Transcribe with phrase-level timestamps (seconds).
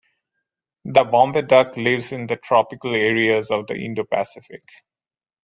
[0.83, 4.63] The Bombay duck lives in the tropical areas of the Indo-Pacific.